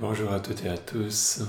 [0.00, 1.42] bonjour à toutes et à tous.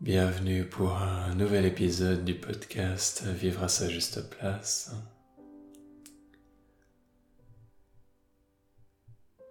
[0.00, 4.92] Bienvenue pour un nouvel épisode du podcast Vivre à sa juste place.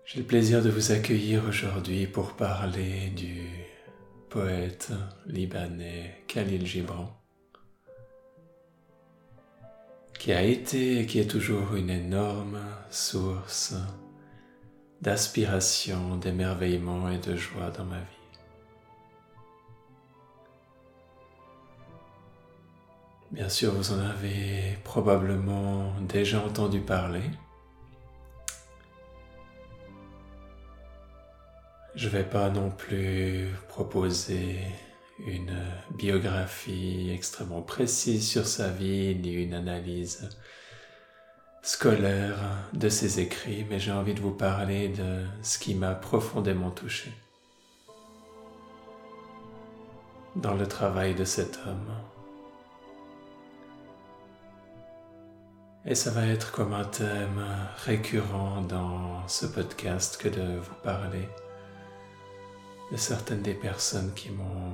[0.03, 3.47] J'ai le plaisir de vous accueillir aujourd'hui pour parler du
[4.29, 4.91] poète
[5.27, 7.09] libanais Khalil Gibran,
[10.19, 12.59] qui a été et qui est toujours une énorme
[12.89, 13.75] source
[15.01, 18.17] d'aspiration, d'émerveillement et de joie dans ma vie.
[23.31, 27.23] Bien sûr, vous en avez probablement déjà entendu parler.
[31.95, 34.59] Je ne vais pas non plus proposer
[35.25, 35.57] une
[35.97, 40.29] biographie extrêmement précise sur sa vie, ni une analyse
[41.61, 42.37] scolaire
[42.73, 47.11] de ses écrits, mais j'ai envie de vous parler de ce qui m'a profondément touché
[50.35, 51.91] dans le travail de cet homme.
[55.85, 57.45] Et ça va être comme un thème
[57.85, 61.27] récurrent dans ce podcast que de vous parler
[62.91, 64.73] de certaines des personnes qui m'ont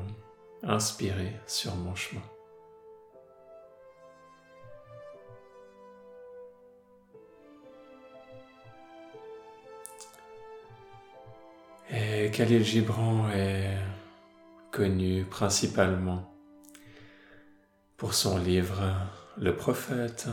[0.64, 2.33] inspiré sur mon chemin.
[12.23, 13.77] Et Khalil Gibran est
[14.71, 16.33] connu principalement
[17.97, 18.81] pour son livre
[19.35, 20.29] Le prophète,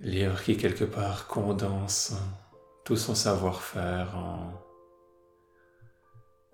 [0.00, 2.14] livre qui quelque part condense
[2.84, 4.60] tout son savoir-faire en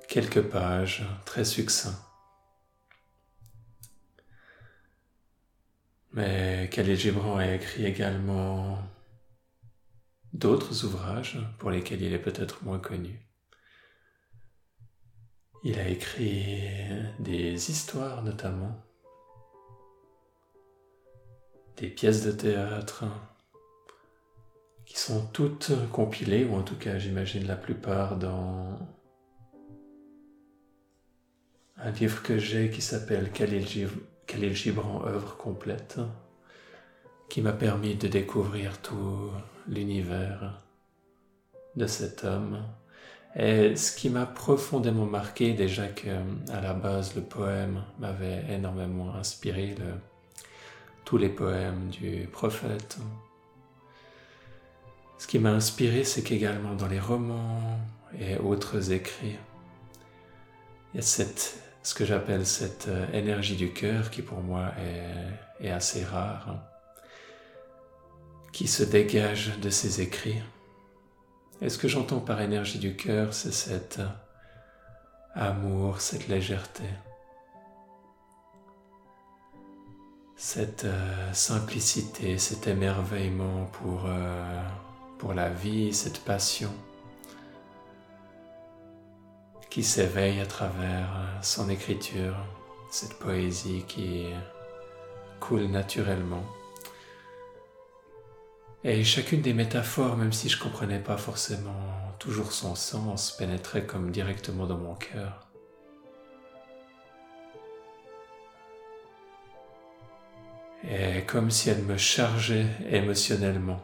[0.09, 2.05] quelques pages très succincts.
[6.13, 8.79] Mais Khalil Gibran a écrit également
[10.33, 13.21] d'autres ouvrages pour lesquels il est peut-être moins connu.
[15.65, 16.61] Il a écrit
[17.19, 18.81] des histoires notamment,
[21.77, 23.05] des pièces de théâtre
[24.87, 28.79] qui sont toutes compilées, ou en tout cas j'imagine la plupart dans
[31.77, 35.99] un livre que j'ai qui s'appelle Khalil Gibran œuvre complète
[37.29, 39.31] qui m'a permis de découvrir tout
[39.69, 40.61] l'univers
[41.77, 42.63] de cet homme.
[43.37, 46.09] Et ce qui m'a profondément marqué, déjà que
[46.51, 49.75] à la base le poème m'avait énormément inspiré,
[51.05, 52.99] tous les poèmes du prophète.
[55.19, 57.79] Ce qui m'a inspiré, c'est qu'également dans les romans
[58.19, 59.37] et autres écrits,
[60.93, 64.73] il y a cette, ce que j'appelle cette euh, énergie du cœur qui pour moi
[64.79, 66.68] est, est assez rare
[68.59, 70.43] qui se dégage de ses écrits.
[71.63, 74.01] Et ce que j'entends par énergie du cœur, c'est cet
[75.33, 76.83] amour, cette légèreté,
[80.35, 84.63] cette euh, simplicité, cet émerveillement pour, euh,
[85.19, 86.75] pour la vie, cette passion
[89.71, 92.35] qui s'éveille à travers euh, son écriture,
[92.91, 94.27] cette poésie qui
[95.39, 96.43] coule naturellement.
[98.85, 104.13] Et chacune des métaphores, même si je comprenais pas forcément toujours son sens, pénétrait comme
[104.13, 105.49] directement dans mon cœur.
[110.89, 113.83] Et comme si elle me chargeait émotionnellement.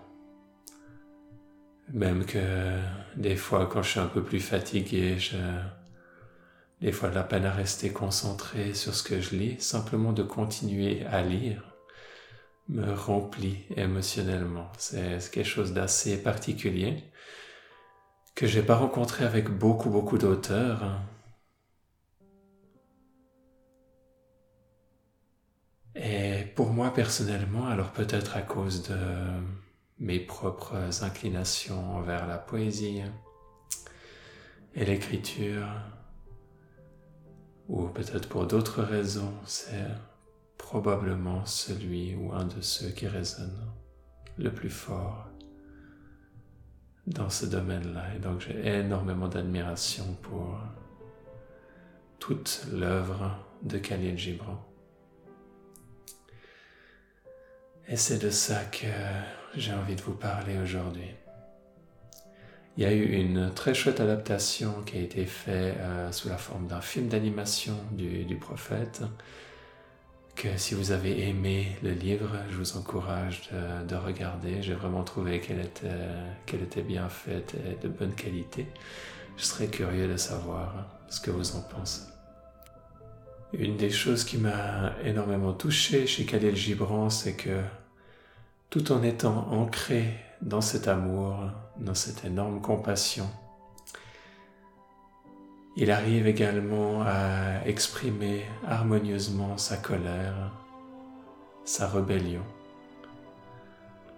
[1.92, 2.78] Même que
[3.16, 5.36] des fois, quand je suis un peu plus fatigué, je,
[6.80, 10.22] des fois, de la peine à rester concentré sur ce que je lis, simplement de
[10.22, 11.73] continuer à lire
[12.68, 14.70] me remplit émotionnellement.
[14.78, 17.04] C'est quelque chose d'assez particulier
[18.34, 21.00] que j'ai pas rencontré avec beaucoup beaucoup d'auteurs.
[25.94, 28.96] Et pour moi personnellement, alors peut-être à cause de
[29.98, 33.02] mes propres inclinations vers la poésie
[34.74, 35.68] et l'écriture,
[37.68, 39.86] ou peut-être pour d'autres raisons, c'est
[40.58, 43.58] probablement celui ou un de ceux qui résonne
[44.38, 45.28] le plus fort
[47.06, 48.14] dans ce domaine-là.
[48.16, 50.58] Et donc j'ai énormément d'admiration pour
[52.18, 54.64] toute l'œuvre de Khalil Gibran.
[57.86, 58.86] Et c'est de ça que
[59.54, 61.10] j'ai envie de vous parler aujourd'hui.
[62.76, 66.38] Il y a eu une très chouette adaptation qui a été faite euh, sous la
[66.38, 69.02] forme d'un film d'animation du, du prophète
[70.34, 73.50] que si vous avez aimé le livre, je vous encourage
[73.88, 74.62] de, regarder.
[74.62, 75.88] J'ai vraiment trouvé qu'elle était,
[76.52, 78.66] était bien faite et de bonne qualité.
[79.36, 82.02] Je serais curieux de savoir ce que vous en pensez.
[83.52, 87.60] Une des choses qui m'a énormément touché chez Khalil Gibran, c'est que
[88.70, 91.36] tout en étant ancré dans cet amour,
[91.78, 93.28] dans cette énorme compassion,
[95.76, 100.52] il arrive également à exprimer harmonieusement sa colère,
[101.64, 102.44] sa rébellion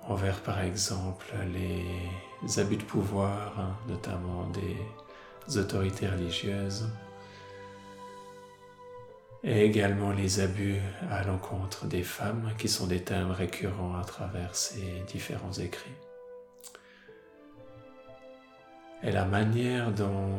[0.08, 6.88] envers par exemple les abus de pouvoir, notamment des autorités religieuses,
[9.42, 10.80] et également les abus
[11.10, 15.90] à l'encontre des femmes qui sont des thèmes récurrents à travers ces différents écrits.
[19.02, 20.38] Et la manière dont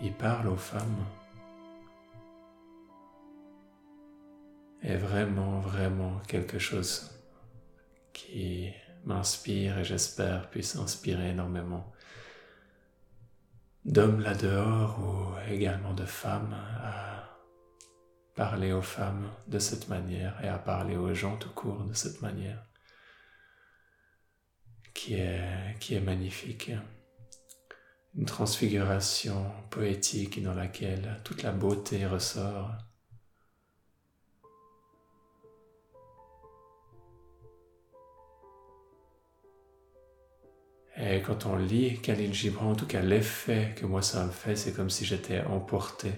[0.00, 1.04] il parle aux femmes
[4.82, 7.10] est vraiment, vraiment quelque chose
[8.12, 8.72] qui
[9.04, 11.92] m'inspire et j'espère puisse inspirer énormément
[13.84, 17.38] d'hommes là-dehors ou également de femmes à
[18.34, 22.20] parler aux femmes de cette manière et à parler aux gens tout court de cette
[22.20, 22.66] manière
[24.92, 26.70] qui est, qui est magnifique
[28.16, 32.72] une transfiguration poétique dans laquelle toute la beauté ressort.
[40.98, 44.56] Et quand on lit Khalil Gibran, en tout cas l'effet que moi ça me fait,
[44.56, 46.10] c'est comme si j'étais emporté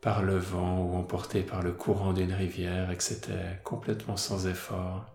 [0.00, 4.48] par le vent ou emporté par le courant d'une rivière et que c'était complètement sans
[4.48, 5.13] effort.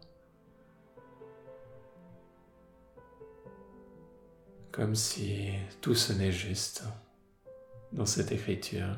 [4.72, 5.52] Comme si
[5.82, 6.84] tout sonnait juste
[7.92, 8.96] dans cette écriture.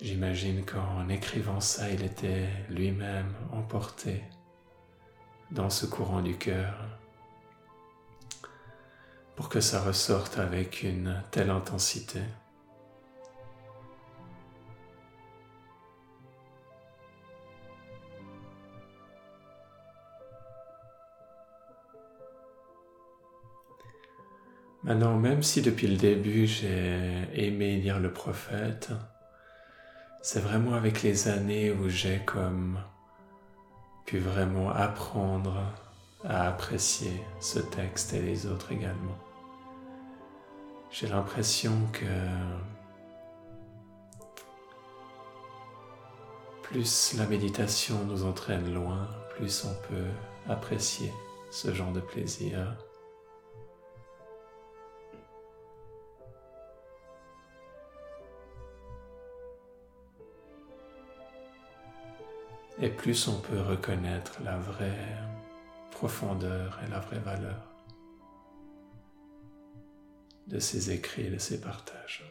[0.00, 4.22] J'imagine qu'en écrivant ça, il était lui-même emporté
[5.50, 6.74] dans ce courant du cœur
[9.36, 12.20] pour que ça ressorte avec une telle intensité.
[24.84, 28.90] Maintenant, même si depuis le début j'ai aimé lire le prophète,
[30.22, 32.80] c'est vraiment avec les années où j'ai comme
[34.06, 35.62] pu vraiment apprendre
[36.24, 39.18] à apprécier ce texte et les autres également.
[40.90, 42.04] J'ai l'impression que
[46.62, 50.10] plus la méditation nous entraîne loin, plus on peut
[50.48, 51.12] apprécier
[51.52, 52.76] ce genre de plaisir.
[62.82, 65.16] Et plus on peut reconnaître la vraie
[65.92, 67.62] profondeur et la vraie valeur
[70.48, 72.24] de ces écrits et de ces partages.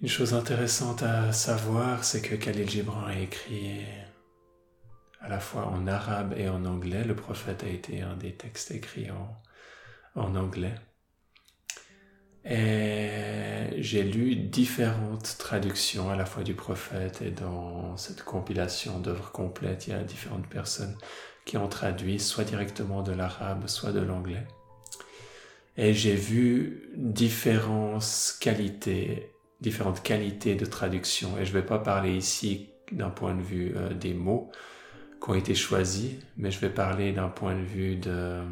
[0.00, 3.84] Une chose intéressante à savoir, c'est que Khalil Gibran a écrit
[5.20, 7.04] à la fois en arabe et en anglais.
[7.04, 9.40] Le prophète a été un des textes écrits en,
[10.20, 10.74] en anglais.
[12.44, 13.08] Et
[13.78, 19.86] j'ai lu différentes traductions à la fois du prophète et dans cette compilation d'œuvres complètes,
[19.86, 20.96] il y a différentes personnes
[21.44, 24.46] qui ont traduit soit directement de l'arabe, soit de l'anglais.
[25.76, 31.38] Et j'ai vu différentes qualités, différentes qualités de traduction.
[31.38, 34.50] Et je ne vais pas parler ici d'un point de vue euh, des mots
[35.22, 38.42] qui ont été choisis, mais je vais parler d'un point de vue de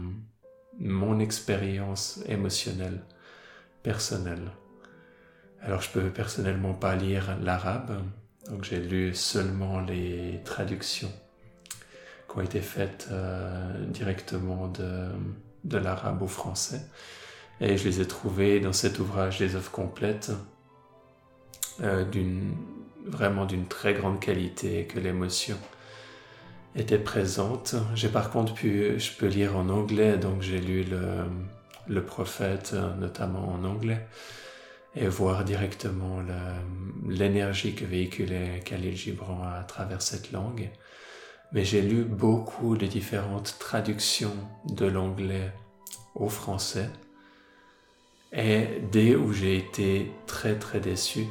[0.79, 3.03] mon expérience émotionnelle
[3.83, 4.41] personnel.
[5.63, 8.03] Alors je peux personnellement pas lire l'arabe,
[8.49, 11.13] donc j'ai lu seulement les traductions
[12.31, 16.81] qui ont été faites euh, directement de, l'arabe au français.
[17.61, 20.33] Et je les ai trouvées dans cet ouvrage des œuvres complètes,
[21.83, 22.05] euh,
[23.05, 25.59] vraiment d'une très grande qualité, que l'émotion
[26.75, 27.75] était présente.
[27.95, 31.25] J'ai par contre pu, je peux lire en anglais, donc j'ai lu le,
[31.89, 34.07] le prophète, notamment en anglais,
[34.95, 36.21] et voir directement
[37.09, 40.71] l'énergie que véhiculait Khalil Gibran à travers cette langue.
[41.53, 45.53] Mais j'ai lu beaucoup de différentes traductions de l'anglais
[46.15, 46.91] au français,
[48.33, 51.27] et dès où j'ai été très très déçu.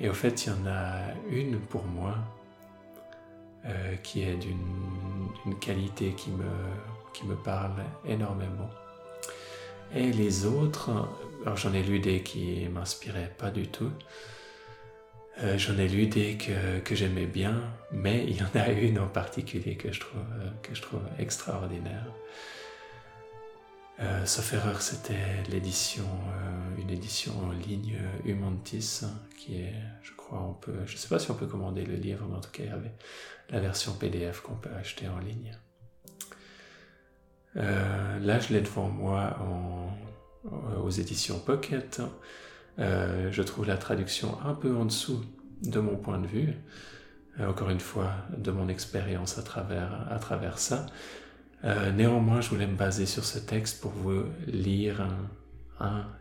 [0.00, 2.14] Et au fait, il y en a une pour moi
[3.66, 6.44] euh, qui est d'une qualité qui me,
[7.12, 8.70] qui me parle énormément.
[9.94, 10.90] Et les autres,
[11.44, 13.90] alors j'en ai lu des qui m'inspiraient pas du tout.
[15.42, 18.98] Euh, j'en ai lu des que, que j'aimais bien, mais il y en a une
[18.98, 22.06] en particulier que je trouve, euh, que je trouve extraordinaire.
[24.00, 26.08] Euh, sauf erreur, c'était l'édition,
[26.78, 29.02] une édition en ligne Humantis,
[29.36, 32.26] qui est, je crois, on peut, je sais pas si on peut commander le livre,
[32.28, 32.92] mais en tout cas, il y avait
[33.50, 35.52] la version PDF qu'on peut acheter en ligne.
[37.54, 39.36] Là, je l'ai devant moi
[40.82, 42.00] aux éditions Pocket.
[42.78, 45.22] Euh, je trouve la traduction un peu en dessous
[45.62, 46.54] de mon point de vue,
[47.38, 50.86] euh, encore une fois, de mon expérience à travers, à travers ça.
[51.64, 55.06] Euh, néanmoins, je voulais me baser sur ce texte pour vous lire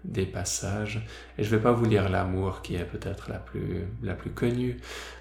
[0.03, 1.05] des passages.
[1.37, 4.31] Et je ne vais pas vous lire l'amour qui est peut-être la plus, la plus
[4.31, 4.77] connue,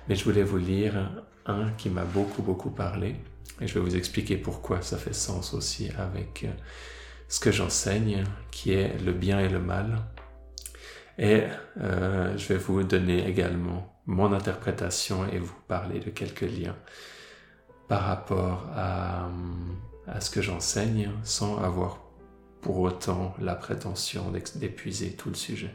[0.09, 1.11] mais je voulais vous lire
[1.47, 3.16] un qui m'a beaucoup, beaucoup parlé.
[3.61, 6.47] Et je vais vous expliquer pourquoi ça fait sens aussi avec
[7.28, 9.99] ce que j'enseigne, qui est le bien et le mal.
[11.18, 11.44] Et
[11.80, 16.76] euh, je vais vous donner également mon interprétation et vous parler de quelques liens
[17.88, 19.28] par rapport à,
[20.06, 22.00] à ce que j'enseigne sans avoir
[22.61, 25.75] pour autant la prétention d'épuiser tout le sujet.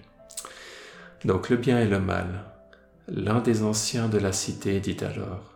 [1.24, 2.46] Donc le bien et le mal.
[3.08, 5.54] L'un des anciens de la cité dit alors,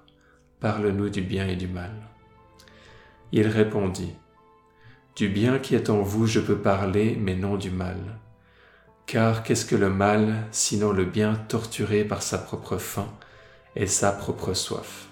[0.60, 1.94] Parle-nous du bien et du mal.
[3.32, 4.14] Il répondit,
[5.16, 7.98] Du bien qui est en vous je peux parler, mais non du mal
[9.10, 13.12] car qu'est-ce que le mal, sinon le bien torturé par sa propre faim
[13.76, 15.08] et sa propre soif?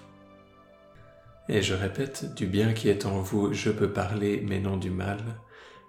[1.48, 4.90] Et je répète, du bien qui est en vous, je peux parler, mais non du
[4.90, 5.18] mal,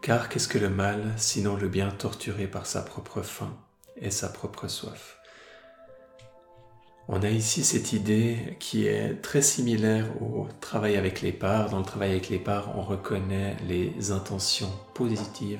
[0.01, 3.55] car qu'est-ce que le mal, sinon le bien torturé par sa propre faim
[3.97, 5.17] et sa propre soif?
[7.07, 11.71] On a ici cette idée qui est très similaire au travail avec les parts.
[11.71, 15.59] Dans le travail avec les parts, on reconnaît les intentions positives,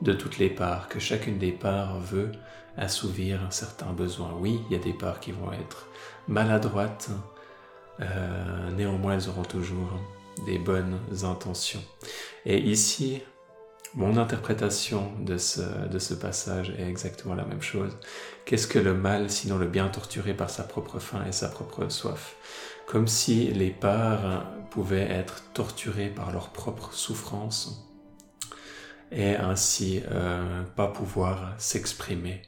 [0.00, 2.32] de toutes les parts, que chacune des parts veut
[2.76, 4.32] assouvir certains besoins.
[4.38, 5.88] Oui, il y a des parts qui vont être
[6.28, 7.10] maladroites,
[8.00, 9.92] euh, néanmoins elles auront toujours
[10.46, 11.82] des bonnes intentions.
[12.46, 13.20] Et ici,
[13.94, 17.96] mon interprétation de ce, passage est exactement la même chose.
[18.44, 21.88] Qu'est-ce que le mal sinon le bien torturé par sa propre faim et sa propre
[21.88, 22.36] soif?
[22.86, 27.88] Comme si les parts pouvaient être torturées par leur propre souffrance
[29.10, 32.42] et ainsi euh, pas pouvoir s'exprimer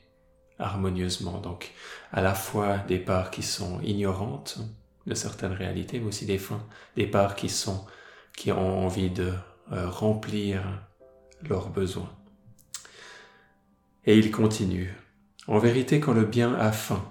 [0.59, 1.41] harmonieusement.
[1.41, 1.73] Donc
[2.13, 4.59] à la fois des parts qui sont ignorantes
[5.07, 6.65] de certaines réalités, mais aussi des, fins,
[6.97, 7.85] des parts qui sont
[8.37, 9.33] qui ont envie de
[9.73, 10.63] euh, remplir
[11.49, 12.11] leurs besoins.
[14.05, 14.93] Et il continue.
[15.47, 17.05] En vérité, quand le bien a faim,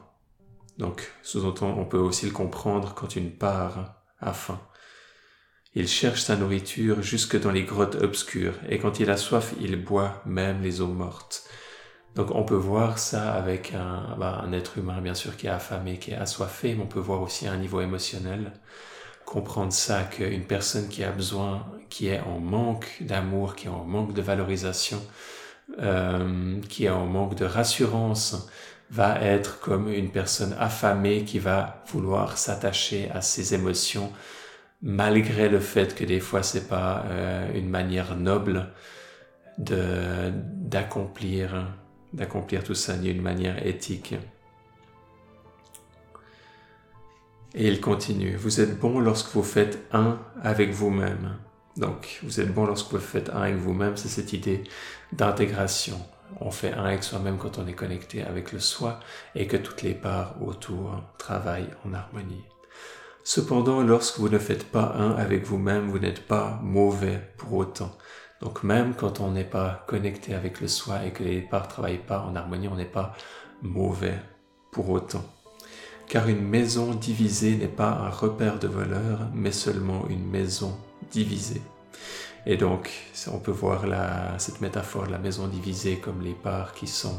[0.77, 4.59] donc sous-entend, on peut aussi le comprendre quand une part a faim.
[5.73, 9.81] Il cherche sa nourriture jusque dans les grottes obscures, et quand il a soif, il
[9.81, 11.47] boit même les eaux mortes.
[12.15, 15.97] Donc on peut voir ça avec un, bah, être humain, bien sûr, qui est affamé,
[15.97, 18.51] qui est assoiffé, mais on peut voir aussi un niveau émotionnel,
[19.31, 23.85] comprendre ça, qu'une personne qui a besoin, qui est en manque d'amour, qui est en
[23.85, 25.01] manque de valorisation,
[25.79, 28.49] euh, qui est en manque de rassurance,
[28.89, 34.11] va être comme une personne affamée qui va vouloir s'attacher à ses émotions,
[34.81, 38.67] malgré le fait que des fois c'est pas euh, une manière noble
[39.57, 40.33] de
[40.73, 41.67] d'accomplir
[42.11, 44.15] d'accomplir tout ça d'une manière éthique.
[47.53, 51.37] Et il continue, vous êtes bon lorsque vous faites un avec vous-même.
[51.75, 54.63] Donc, vous êtes bon lorsque vous faites un avec vous-même, c'est cette idée
[55.11, 55.99] d'intégration.
[56.39, 59.01] On fait un avec soi-même quand on est connecté avec le soi
[59.35, 62.45] et que toutes les parts autour travaillent en harmonie.
[63.23, 67.91] Cependant, lorsque vous ne faites pas un avec vous-même, vous, n'êtes pas mauvais pour autant.
[68.41, 71.69] Donc même quand on n'est pas connecté avec le soi et que les parts ne
[71.69, 73.13] travaillent pas en harmonie, on n'est pas
[73.61, 74.19] mauvais
[74.71, 75.23] pour autant.
[76.11, 80.77] Car une maison divisée n'est pas un repère de voleurs, mais seulement une maison
[81.09, 81.61] divisée.
[82.45, 82.91] Et donc,
[83.31, 83.85] on peut voir
[84.37, 87.17] cette métaphore de la maison divisée comme les parts qui sont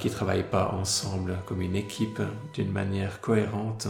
[0.00, 2.20] qui travaillent pas ensemble comme une équipe
[2.52, 3.88] d'une manière cohérente,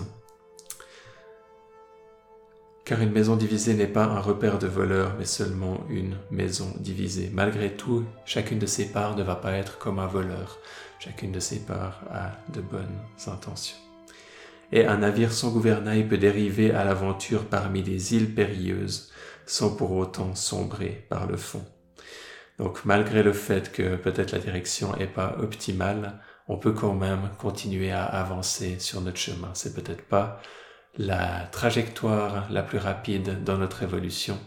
[2.85, 7.33] car une maison divisée n'est pas un repère de voleurs, mais seulement une maison divisée.
[7.35, 10.59] Malgré tout, chacune de ses parts ne va pas être comme un voleur.
[11.05, 13.77] Chacune de ses parts a de bonnes intentions.
[14.71, 19.11] Et un navire sans gouvernail peut dériver à l'aventure parmi des îles périlleuses,
[19.45, 21.65] sans pour autant sombrer par le fond.
[22.59, 27.31] Donc malgré le fait que peut-être la direction est pas optimale, on peut quand même
[27.37, 29.51] continuer à avancer sur notre chemin.
[29.55, 30.41] C'est peut-être pas
[30.97, 34.39] la trajectoire la plus rapide dans notre évolution,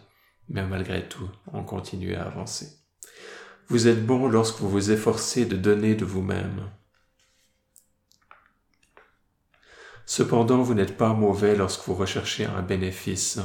[0.48, 2.85] mais malgré tout, on continue à avancer.
[3.68, 6.70] Vous êtes bon lorsque vous vous efforcez de donner de vous-même.
[10.06, 13.40] Cependant, vous n'êtes pas mauvais lorsque vous recherchez un bénéfice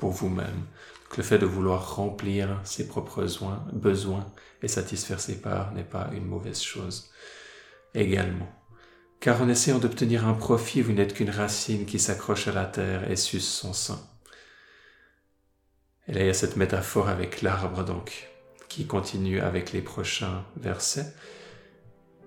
[0.00, 0.66] pour vous-même.
[1.16, 3.26] Le fait de vouloir remplir ses propres
[3.72, 7.12] besoins et satisfaire ses parts n'est pas une mauvaise chose
[7.94, 8.50] également.
[9.20, 13.08] Car en essayant d'obtenir un profit, vous n'êtes qu'une racine qui s'accroche à la terre
[13.08, 14.00] et suce son sein.
[16.08, 18.31] Et là, il y a cette métaphore avec l'arbre, donc,
[18.72, 21.12] qui continue avec les prochains versets.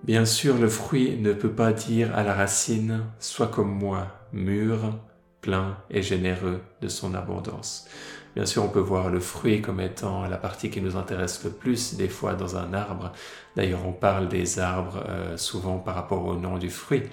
[0.03, 4.93] Bien sûr, le fruit ne peut pas dire à la racine, sois comme moi, mûr,
[5.41, 7.87] plein et généreux de son abondance.
[8.35, 11.49] Bien sûr, on peut voir le fruit comme étant la partie qui nous intéresse le
[11.49, 13.11] plus des fois dans un arbre.
[13.55, 17.03] D'ailleurs, on parle des arbres euh, souvent par rapport au nom du fruit,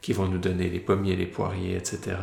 [0.00, 2.18] qui vont nous donner les pommiers, les poiriers, etc.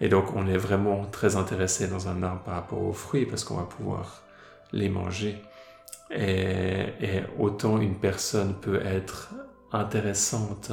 [0.00, 3.44] Et donc, on est vraiment très intéressé dans un arbre par rapport aux fruits parce
[3.44, 4.24] qu'on va pouvoir
[4.72, 5.40] les manger.
[6.10, 9.32] Et, autant une personne peut être
[9.72, 10.72] intéressante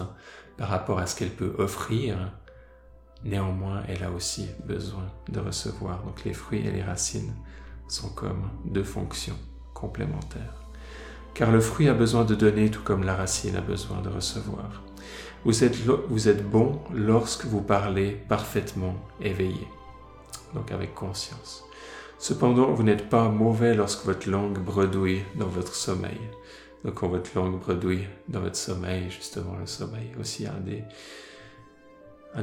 [0.57, 2.17] par rapport à ce qu'elle peut offrir,
[3.23, 6.03] néanmoins elle a aussi besoin de recevoir.
[6.03, 7.33] Donc les fruits et les racines
[7.87, 9.37] sont comme deux fonctions
[9.73, 10.55] complémentaires.
[11.35, 14.81] Car le fruit a besoin de donner tout comme la racine a besoin de recevoir.
[15.45, 19.67] Vous êtes, bon lorsque vous parlez parfaitement éveillé,
[20.55, 21.66] donc avec conscience.
[22.19, 26.19] Cependant, vous n'êtes pas mauvais lorsque votre langue bredouille dans votre sommeil.
[26.83, 30.83] Donc, quand votre langue bredouille dans votre sommeil, justement, le sommeil aussi un des,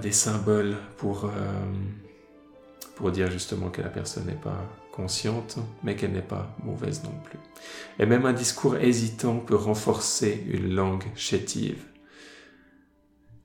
[0.00, 1.28] des symboles pour, euh,
[2.94, 7.14] pour dire justement que la personne n'est pas consciente, mais qu'elle n'est pas mauvaise non
[7.24, 7.38] plus.
[7.98, 11.82] Et même un discours hésitant peut renforcer une langue chétive.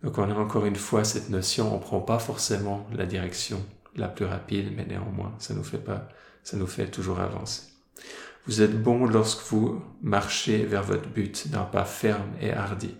[0.03, 3.65] Donc on a encore une fois cette notion, on ne prend pas forcément la direction
[3.99, 6.07] la plus rapide, mais néanmoins, ça nous fait pas,
[6.43, 7.63] ça nous fait toujours avancer.
[8.47, 12.95] Vous êtes bon lorsque vous marchez vers votre but d'un pas ferme et hardi.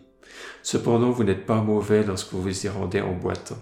[0.61, 3.57] Cependant, vous n'êtes pas mauvais lorsque vous vous y rendez en boitant.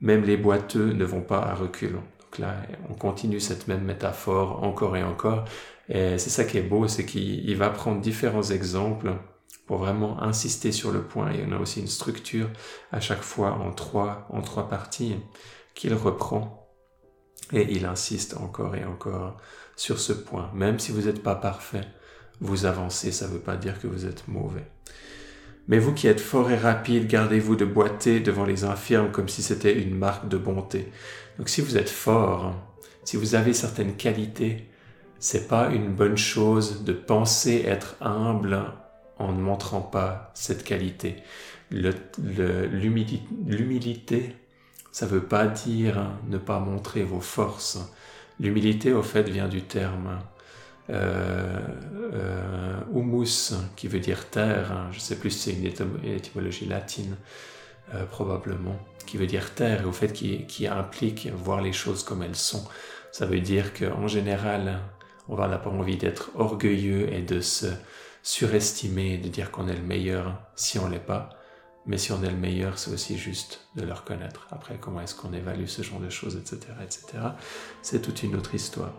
[0.00, 2.02] Même les boiteux ne vont pas à reculons.
[2.20, 2.56] Donc là,
[2.90, 5.44] on continue cette même métaphore encore et encore.
[5.88, 9.12] Et c'est ça qui est beau, c'est qu'il va prendre différents exemples
[9.66, 11.30] pour vraiment insister sur le point.
[11.32, 12.48] Et on a aussi une structure
[12.90, 15.14] à chaque fois en trois, en trois parties
[15.74, 16.57] qu'il reprend
[17.52, 19.36] et il insiste encore et encore
[19.76, 20.50] sur ce point.
[20.54, 21.86] Même si vous n'êtes pas parfait,
[22.40, 24.66] vous avancez, ça ne veut pas dire que vous êtes mauvais.
[25.68, 29.42] Mais vous qui êtes fort et rapide, gardez-vous de boiter devant les infirmes comme si
[29.42, 30.90] c'était une marque de bonté.
[31.38, 32.54] Donc si vous êtes fort,
[33.04, 34.66] si vous avez certaines qualités,
[35.18, 38.62] c'est pas une bonne chose de penser être humble
[39.18, 41.16] en ne montrant pas cette qualité.
[41.70, 43.22] L'humilité
[44.92, 47.78] ça ne veut pas dire ne pas montrer vos forces.
[48.40, 50.18] L'humilité, au fait, vient du terme
[50.90, 51.58] euh,
[52.14, 54.86] euh, humus, qui veut dire terre.
[54.90, 57.16] Je ne sais plus si c'est une étymologie latine,
[57.94, 62.22] euh, probablement, qui veut dire terre, et au fait, qui, implique voir les choses comme
[62.22, 62.64] elles sont.
[63.12, 64.80] Ça veut dire qu'en général,
[65.28, 67.66] on n'a pas envie d'être orgueilleux et de se
[68.22, 71.37] surestimer, de dire qu'on est le meilleur si on l'est pas.
[71.86, 74.46] Mais si on est le meilleur, c'est aussi juste de le reconnaître.
[74.50, 77.06] Après, comment est-ce qu'on évalue ce genre de choses, etc., etc.,
[77.82, 78.92] c'est toute une autre histoire.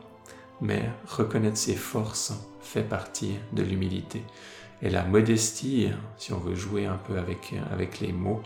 [0.62, 4.24] Mais reconnaître ses forces fait partie de l'humilité.
[4.82, 8.42] Et la modestie, si on veut jouer un peu avec, avec les mots,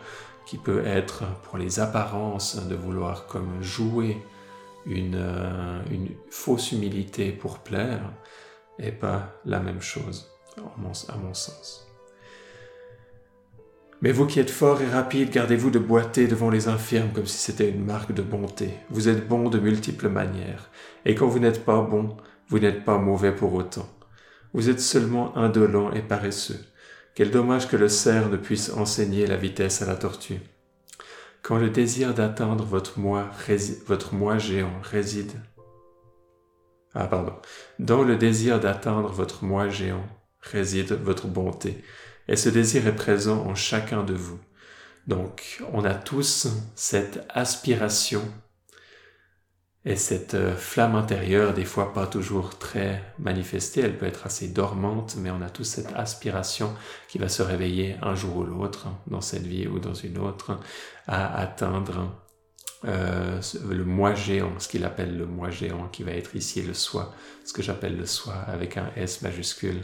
[0.46, 4.22] qui peut être pour les apparences de vouloir comme jouer
[4.86, 8.12] une, euh, une fausse humilité pour plaire,
[8.80, 11.88] est pas la même chose, à mon sens.
[14.04, 17.38] Mais vous qui êtes fort et rapide, gardez-vous de boiter devant les infirmes comme si
[17.38, 18.72] c'était une marque de bonté.
[18.90, 20.70] Vous êtes bon de multiples manières.
[21.06, 22.18] Et quand vous n'êtes pas bon,
[22.50, 23.88] vous n'êtes pas mauvais pour autant.
[24.54, 26.60] Vous êtes seulement indolent et paresseux.
[27.16, 30.42] Quel dommage que le cerf ne puisse enseigner la vitesse à la tortue.
[31.42, 33.32] Quand le désir d'atteindre votre moi,
[33.88, 35.32] votre moi géant réside.
[36.94, 37.36] Ah, pardon.
[37.80, 40.06] Dans le désir d'atteindre votre moi géant
[40.42, 41.82] réside votre bonté
[42.28, 44.40] et ce désir est présent en chacun de vous.
[45.08, 48.24] Donc, on a tous cette aspiration
[49.86, 54.48] et cette euh, flamme intérieure, des fois pas toujours très manifestée, elle peut être assez
[54.48, 56.74] dormante, mais on a tous cette aspiration
[57.10, 60.58] qui va se réveiller un jour ou l'autre, dans cette vie ou dans une autre,
[61.06, 62.16] à atteindre
[62.86, 66.74] euh, le moi géant, ce qu'il appelle le moi géant, qui va être ici le
[66.74, 69.82] soi, ce que j'appelle le soi avec un S majuscule,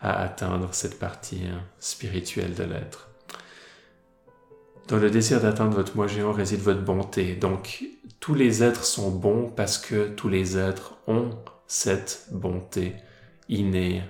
[0.00, 3.08] à atteindre cette partie hein, spirituelle de l'être.
[4.88, 7.34] Dans le désir d'atteindre votre moi géant réside votre bonté.
[7.34, 7.84] Donc,
[8.20, 11.30] tous les êtres sont bons parce que tous les êtres ont
[11.66, 12.94] cette bonté
[13.48, 14.02] innée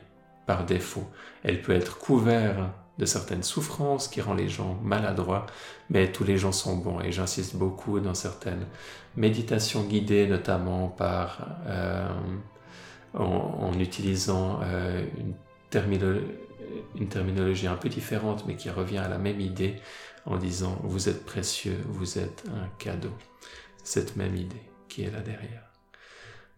[0.47, 1.05] par défaut.
[1.43, 2.59] Elle peut être couverte
[2.99, 5.47] de certaines souffrances qui rend les gens maladroits,
[5.91, 8.67] mais tous les gens sont bons et j'insiste beaucoup dans certaines
[9.17, 12.09] méditations guidées, notamment par euh,
[13.15, 15.35] en, utilisant euh, une,
[15.77, 19.77] une terminologie un peu différente, mais qui revient à la même idée
[20.25, 23.13] en disant vous êtes précieux, vous êtes un cadeau.
[23.85, 25.63] Cette même idée qui est là derrière.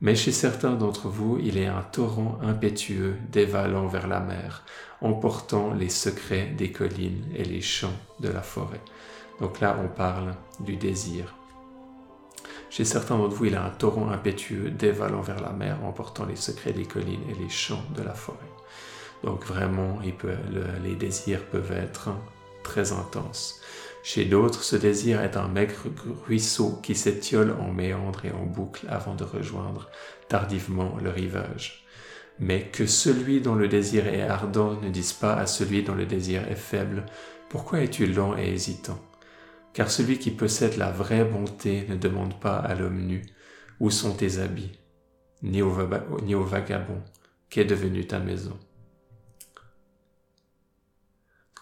[0.00, 4.64] Mais chez certains d'entre vous, il est un torrent impétueux dévalant vers la mer,
[5.00, 8.80] emportant les secrets des collines et les champs de la forêt.
[9.40, 11.34] Donc là, on parle du désir.
[12.70, 16.36] Chez certains d'entre vous, il a un torrent impétueux dévalant vers la mer, emportant les
[16.36, 18.38] secrets des collines et les champs de la forêt.
[19.24, 19.98] Donc vraiment,
[20.82, 22.10] les désirs peuvent être
[22.62, 23.60] très intenses.
[24.02, 25.74] Chez d'autres, ce désir est un maigre
[26.26, 29.90] ruisseau qui s'étiole en méandre et en boucle avant de rejoindre
[30.28, 31.84] tardivement le rivage.
[32.38, 36.06] Mais que celui dont le désir est ardent ne dise pas à celui dont le
[36.06, 37.04] désir est faible,
[37.48, 39.00] Pourquoi es-tu lent et hésitant?
[39.72, 43.24] Car celui qui possède la vraie bonté ne demande pas à l'homme nu
[43.80, 44.78] Où sont tes habits?
[45.42, 45.74] Ni au,
[46.22, 47.02] ni au vagabond
[47.48, 48.58] qu'est devenu ta maison?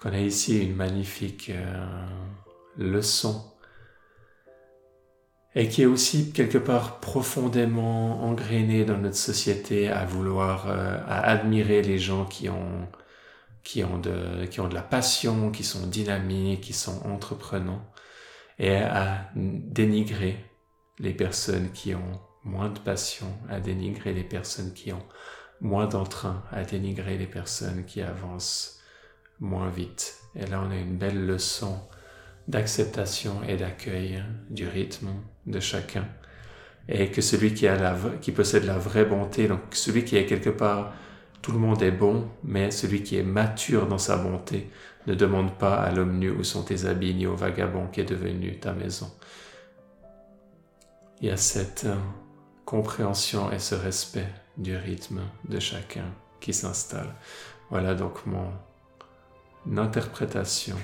[0.08, 2.06] On a ici une magnifique euh,
[2.76, 3.42] leçon.
[5.56, 11.28] Et qui est aussi quelque part profondément engrainée dans notre société à vouloir, euh, à
[11.28, 12.86] admirer les gens qui ont,
[13.64, 17.84] qui ont de, qui ont de la passion, qui sont dynamiques, qui sont entreprenants,
[18.60, 20.36] et à dénigrer
[21.00, 25.04] les personnes qui ont moins de passion, à dénigrer les personnes qui ont
[25.60, 28.75] moins d'entrain, à dénigrer les personnes qui avancent
[29.40, 30.18] moins vite.
[30.34, 31.78] Et là, on a une belle leçon
[32.48, 35.08] d'acceptation et d'accueil du rythme
[35.46, 36.06] de chacun.
[36.88, 40.26] Et que celui qui, a la, qui possède la vraie bonté, donc celui qui est
[40.26, 40.92] quelque part,
[41.42, 44.70] tout le monde est bon, mais celui qui est mature dans sa bonté
[45.06, 48.04] ne demande pas à l'homme nu où sont tes habits, ni au vagabond qui est
[48.04, 49.10] devenu ta maison.
[51.20, 51.96] Il y a cette euh,
[52.64, 56.04] compréhension et ce respect du rythme de chacun
[56.40, 57.14] qui s'installe.
[57.70, 58.50] Voilà donc mon
[59.76, 60.76] interprétation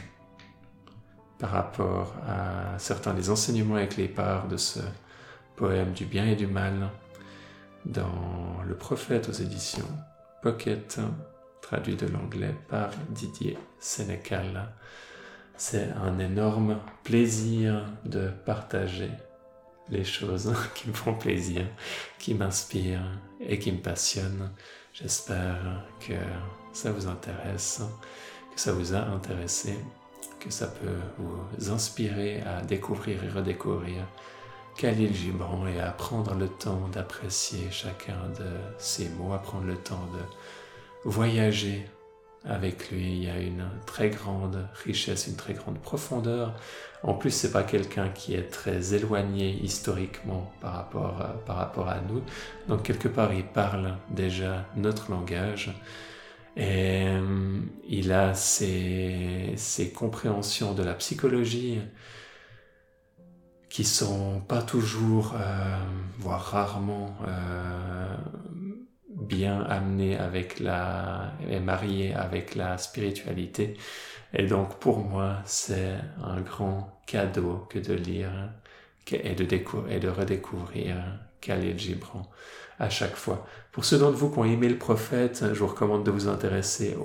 [1.39, 4.81] par rapport à certains des enseignements avec les parts de ce
[5.57, 6.89] poème du bien et du mal
[7.85, 9.89] dans Le Prophète aux éditions
[10.43, 11.01] Pocket,
[11.61, 14.73] traduit de l'anglais par Didier Sénécal.
[15.57, 19.11] C'est un énorme plaisir de partager
[19.89, 21.65] les choses qui me font plaisir,
[22.19, 24.51] qui m'inspirent et qui me passionnent.
[24.93, 26.15] J'espère que
[26.73, 27.83] ça vous intéresse,
[28.55, 29.79] que ça vous a intéressé
[30.41, 30.89] que ça peut
[31.19, 34.07] vous inspirer à découvrir et redécouvrir
[34.77, 39.77] Khalil Gibran et à prendre le temps d'apprécier chacun de ses mots, à prendre le
[39.77, 41.87] temps de voyager
[42.45, 43.05] avec lui.
[43.05, 46.55] Il y a une très grande richesse, une très grande profondeur.
[47.03, 52.01] En plus, c'est pas quelqu'un qui est très éloigné historiquement par rapport, par rapport à
[52.01, 52.23] nous.
[52.69, 55.71] Donc quelque part, il parle déjà notre langage.
[56.57, 59.57] Et euh, il a ses,
[59.95, 61.81] compréhensions de la psychologie
[63.69, 65.79] qui sont pas toujours, euh,
[66.19, 68.17] voire rarement, euh,
[69.09, 73.75] bien amenées avec la, et mariées avec la spiritualité.
[74.35, 78.51] Et donc pour moi, c'est un grand cadeau que de lire
[79.11, 79.47] et de,
[79.91, 80.97] et de redécouvrir
[81.41, 82.31] Khalil Gibran
[82.79, 83.47] à chaque fois.
[83.73, 86.97] Pour ceux d'entre vous qui ont aimé le prophète, je vous recommande de vous intéresser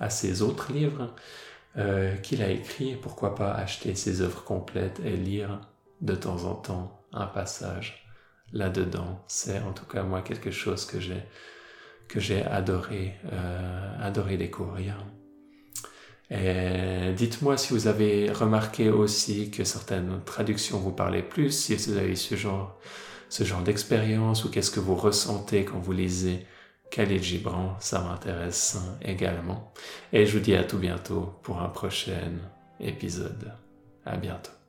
[0.00, 1.14] à ses autres livres
[1.76, 2.96] euh, qu'il a écrits.
[2.96, 5.60] Pourquoi pas acheter ses œuvres complètes et lire
[6.00, 8.06] de temps en temps un passage
[8.52, 9.24] là-dedans.
[9.28, 11.22] C'est en tout cas moi quelque chose que j'ai
[12.08, 14.94] que j'ai adoré euh, adoré découvrir.
[16.30, 21.96] Et dites-moi si vous avez remarqué aussi que certaines traductions vous parlaient plus, si vous
[21.96, 22.78] avez ce genre
[23.34, 26.46] ce genre d'expérience ou qu'est-ce que vous ressentez quand vous lisez
[26.92, 29.72] Khalil Gibran, ça m'intéresse également.
[30.12, 32.30] Et je vous dis à tout bientôt pour un prochain
[32.78, 33.52] épisode.
[34.06, 34.63] À bientôt.